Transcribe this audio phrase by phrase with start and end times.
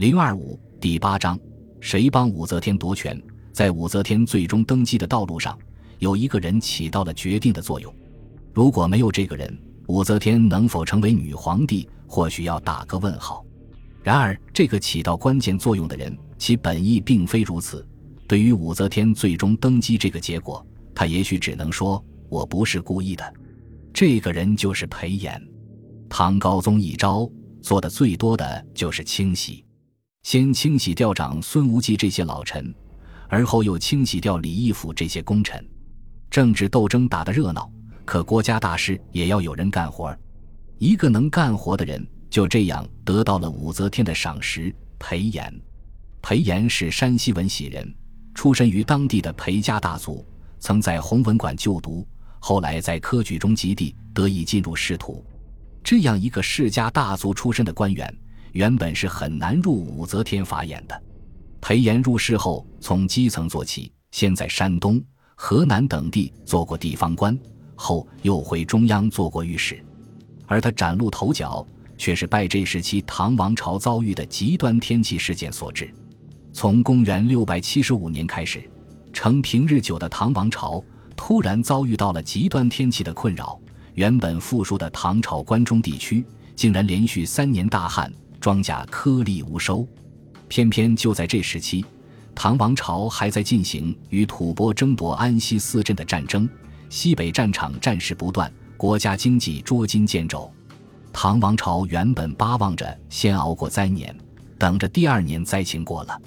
[0.00, 1.38] 零二五第八章，
[1.78, 3.22] 谁帮武则天夺权？
[3.52, 5.58] 在武则天最终登基的道路上，
[5.98, 7.94] 有一个人起到了决定的作用。
[8.54, 9.54] 如果没有这个人，
[9.88, 13.44] 武则天能否成为女皇帝，或许要打个问号。
[14.02, 17.86] 然而，这个起到关键作用的人，其本意并非如此。
[18.26, 23.34] 对于武则天最终登基这个结果，他也许只能说：“我不是故意的。”
[23.92, 25.38] 这个人就是裴炎。
[26.08, 27.30] 唐高宗一朝
[27.60, 29.62] 做的最多的就是清洗。
[30.22, 32.72] 先清洗掉长孙无忌这些老臣，
[33.28, 35.66] 而后又清洗掉李义府这些功臣。
[36.30, 37.70] 政治斗争打得热闹，
[38.04, 40.18] 可国家大事也要有人干活儿。
[40.78, 44.74] 一个能干活的人就这样得到了武则天的赏识。
[44.98, 45.52] 裴炎，
[46.20, 47.92] 裴炎是山西闻喜人，
[48.34, 50.24] 出身于当地的裴家大族，
[50.58, 52.06] 曾在弘文馆就读，
[52.38, 55.24] 后来在科举中及第，得以进入仕途。
[55.82, 58.14] 这样一个世家大族出身的官员。
[58.52, 61.02] 原本是很难入武则天法眼的。
[61.60, 65.02] 裴炎入仕后，从基层做起，先在山东、
[65.34, 67.38] 河南等地做过地方官，
[67.74, 69.82] 后又回中央做过御史。
[70.46, 71.64] 而他崭露头角，
[71.96, 75.92] 却是拜这时期唐王朝遭遇的极端天气事件所致。
[76.52, 78.68] 从公元六百七十五年开始，
[79.12, 80.82] 承平日久的唐王朝
[81.14, 83.60] 突然遭遇到了极端天气的困扰，
[83.94, 86.24] 原本富庶的唐朝关中地区
[86.56, 88.12] 竟然连续三年大旱。
[88.40, 89.86] 庄稼颗粒无收，
[90.48, 91.84] 偏偏就在这时期，
[92.34, 96.48] 唐王朝还在进行与吐蕃争夺安西四镇的战争，
[96.88, 100.50] 西北战场战事不断，国家经济捉襟见肘。
[101.12, 104.16] 唐王朝原本巴望着先熬过灾年，
[104.58, 106.18] 等着第二年灾情过了，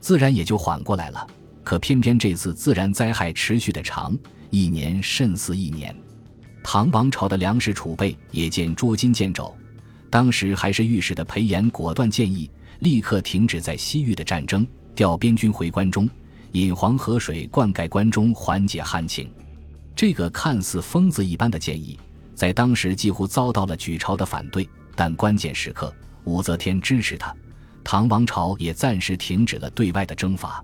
[0.00, 1.26] 自然也就缓过来了。
[1.62, 4.16] 可偏偏这次自然灾害持续的长，
[4.48, 5.94] 一年甚似一年，
[6.64, 9.54] 唐王朝的粮食储备也见捉襟见肘。
[10.10, 16.10] 当时还是御史的裴炎果断建议，立刻停止在西域的战争，调边军回关中，
[16.52, 19.32] 引黄河水灌溉关中，缓解旱情。
[19.94, 21.96] 这个看似疯子一般的建议，
[22.34, 24.68] 在当时几乎遭到了举朝的反对。
[24.96, 25.94] 但关键时刻，
[26.24, 27.34] 武则天支持他，
[27.84, 30.62] 唐王朝也暂时停止了对外的征伐。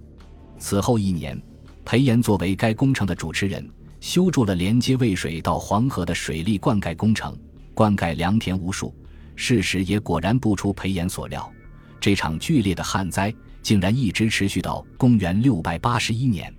[0.58, 1.40] 此后一年，
[1.84, 3.66] 裴炎作为该工程的主持人，
[4.00, 7.34] 修筑了连接渭水到黄河的水利灌溉工程，
[7.72, 8.92] 灌溉良田无数。
[9.36, 11.52] 事实也果然不出裴炎所料，
[12.00, 13.32] 这场剧烈的旱灾
[13.62, 16.52] 竟然一直持续到公元六百八十一年。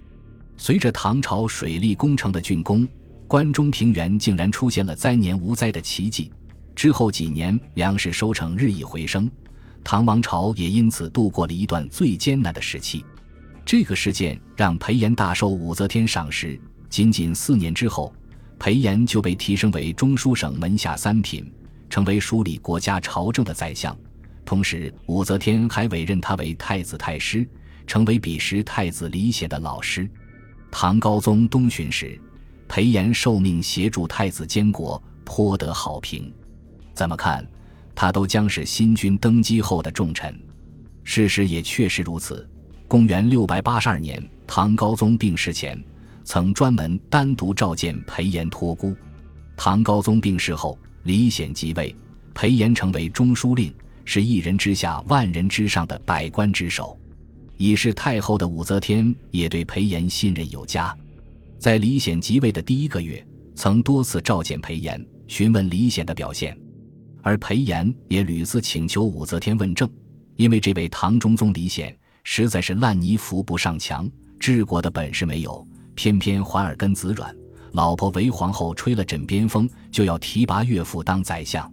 [0.56, 2.88] 随着唐朝水利工程的竣工，
[3.28, 6.32] 关中平原竟然出现了灾年无灾的奇迹。
[6.76, 9.30] 之后几年，粮食收成日益回升，
[9.84, 13.04] 唐王朝也因此度过了一段最艰难的时期。
[13.66, 16.60] 这个事件让裴炎大受武则天赏识，
[16.90, 18.14] 仅仅四年之后，
[18.60, 21.52] 裴炎就被提升为中书省门下三品。
[21.90, 23.98] 成为梳理国家朝政的宰相，
[24.46, 27.48] 同时武则天还委任他为太子太师，
[27.86, 30.10] 成为彼时太子李显的老师。
[30.70, 32.20] 唐高宗东巡时，
[32.68, 36.32] 裴炎受命协助太子监国，颇得好评。
[36.94, 37.48] 怎么看，
[37.96, 40.38] 他都将是新君登基后的重臣。
[41.04, 42.48] 事实也确实如此。
[42.88, 45.82] 公元六百八十二年，唐高宗病逝前，
[46.26, 48.96] 曾专门单独召见裴炎托孤。
[49.56, 50.78] 唐高宗病逝后。
[51.08, 51.96] 李显即位，
[52.34, 53.74] 裴炎成为中书令，
[54.04, 57.00] 是一人之下、万人之上的百官之首。
[57.56, 60.94] 已是太后的武则天也对裴炎信任有加，
[61.58, 63.26] 在李显即位的第一个月，
[63.56, 66.58] 曾多次召见裴炎，询问李显的表现。
[67.22, 69.90] 而裴炎也屡次请求武则天问政，
[70.36, 75.66] 因为这位唐中宗李显实在是烂泥扶不上墙，治国的本事没有，
[75.96, 77.34] 偏偏怀耳根子软。
[77.74, 81.68] 老婆为皇后吹了枕边风，就要提拔岳父当宰相。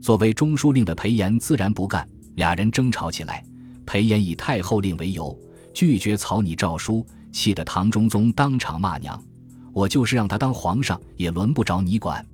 [0.00, 3.44] 作为中书令的裴炎自然不干，俩人争吵起来。
[3.84, 5.36] 裴炎以太后令为由，
[5.74, 9.20] 拒绝草拟诏书，气得唐中宗当场骂娘
[9.74, 12.24] ：“我就是让他当皇上，也轮不着你管。”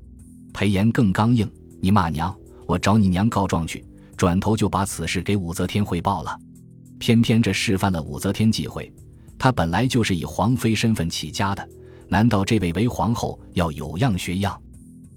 [0.53, 1.51] 裴炎更刚硬
[1.81, 3.83] ：“你骂娘，我找你娘告状去。”
[4.19, 6.39] 转头就把此事给武则天汇报了。
[6.99, 8.93] 偏偏这示范了武则天忌讳，
[9.39, 11.67] 她本来就是以皇妃身份起家的。
[12.07, 14.61] 难道这位为皇后要有样学样？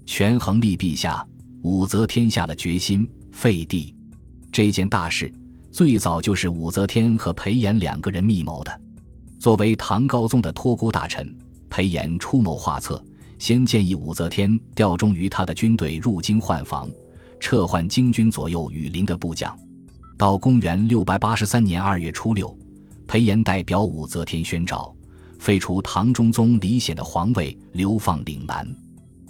[0.06, 1.26] 权衡利弊下，
[1.62, 3.92] 武则天下了决心废帝。
[4.52, 5.30] 这件大事
[5.72, 8.80] 最早就是武则天和裴炎两个人密谋的。
[9.38, 11.36] 作为唐高宗的托孤大臣，
[11.68, 13.04] 裴炎出谋划策，
[13.38, 16.88] 先建议武则天调忠于他的军队入京换防，
[17.40, 19.54] 撤换京军左右羽林的部将。
[20.16, 22.56] 到公元六百八十三年二月初六，
[23.08, 24.94] 裴炎代表武则天宣诏。
[25.38, 28.66] 废除唐中宗李显的皇位，流放岭南。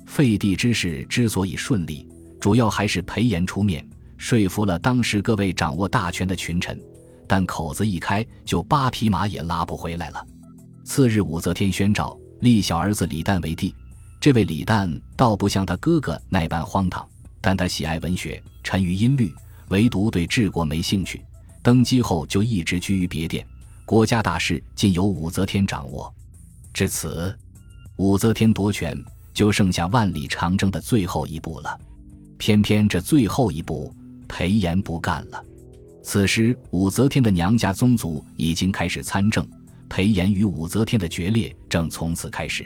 [0.06, 2.08] 废帝之事之所以顺利，
[2.41, 3.87] 主要还是裴炎出面，
[4.17, 6.81] 说服了当时各位掌握大权的群臣，
[7.26, 10.26] 但口子一开，就八匹马也拉不回来了。
[10.85, 13.75] 次日，武则天宣诏立小儿子李旦为帝。
[14.19, 17.06] 这位李旦倒不像他哥哥那般荒唐，
[17.41, 19.32] 但他喜爱文学，沉于音律，
[19.69, 21.23] 唯独对治国没兴趣。
[21.62, 23.47] 登基后就一直居于别殿，
[23.85, 26.12] 国家大事尽由武则天掌握。
[26.73, 27.37] 至此，
[27.97, 28.97] 武则天夺权
[29.37, 31.79] 就剩下万里长征的最后一步了。
[32.38, 33.94] 偏偏这最后一步，
[34.27, 35.44] 裴炎不干了。
[36.03, 39.47] 此时，武则天的娘家宗族已经开始参政，
[39.91, 42.65] 裴炎与武则天的决裂正从此开始。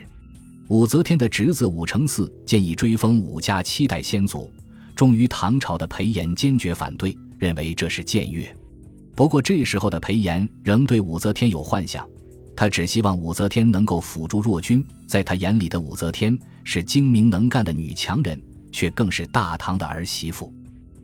[0.68, 4.48] 武则天的侄子武承嗣建议追封武家七代先祖，
[4.94, 8.48] 忠于唐朝的裴炎坚决反对，认为这是僭越。
[9.16, 12.08] 不过这时候的裴炎仍对武则天有幻想，
[12.60, 14.86] 他只希望武则天能够辅助弱军。
[15.06, 18.38] 在他眼里的武则天是精明能干的女强人，
[18.70, 20.52] 却更是大唐的儿媳妇。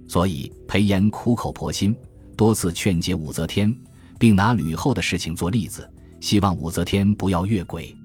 [0.06, 1.96] 所以裴炎苦口婆心，
[2.36, 3.74] 多次劝解武则天，
[4.18, 7.96] 并拿吕后的事情做例子，希望武则天不要越轨。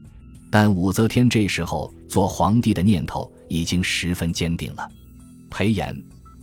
[0.49, 4.89] 但武则天这时候做皇帝的念头已经十分坚定了。
[5.49, 5.93] 裴炎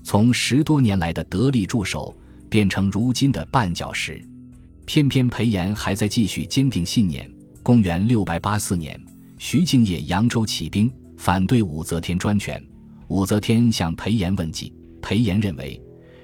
[0.04, 2.14] 从十多年来的得力助手
[2.50, 4.22] 变成如今的绊脚石，
[4.88, 7.30] 偏偏裴炎还在继续坚定信念。
[7.62, 8.98] 公元六百八四年，
[9.36, 12.58] 徐敬业扬州起兵反对武则天专权，
[13.08, 15.78] 武则天向裴炎问计，裴炎认为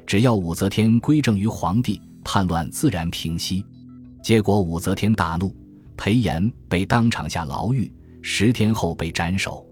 [0.06, 3.62] 只要武则天归正于皇帝，叛乱自然平息。
[4.22, 5.54] 结果武则天大怒。
[5.94, 9.62] 裴炎被当场下牢狱，十天后被斩首。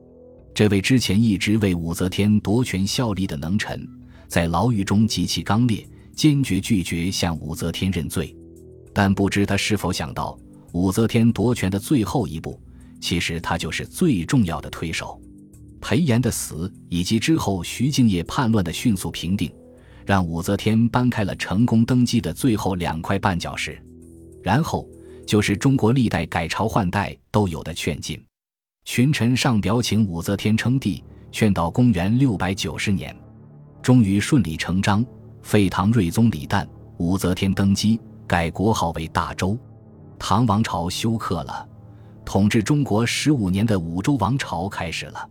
[0.55, 3.89] 这位之前一直为武则天夺权效力的能臣，
[4.29, 8.37] 在牢狱中极其刚烈，坚决拒绝向武则天认罪。
[8.93, 10.39] 但不知他是否想到，
[10.73, 12.61] 武则天夺权的最后一步，
[13.01, 15.21] 其实他就是最重要的推手。
[15.81, 19.53] 裴炎的死以及之后徐敬业叛乱的迅速平定，
[20.07, 23.81] 让武则天搬开了成功登基的最后两块绊脚石，
[24.43, 24.89] 然后。
[25.25, 28.21] 就是中国历代改朝换代都有的劝进，
[28.85, 33.17] 群臣上表请武则天称帝，劝到公元六百九十年，
[33.81, 35.07] 终于顺理成章，
[35.41, 36.67] 废唐睿宗李旦，
[36.99, 38.01] 武则天登基，
[38.33, 39.59] 改国号为大周，
[40.19, 41.69] 唐王朝休克了，
[42.25, 45.29] 统治中国十五年的武周王朝开始了。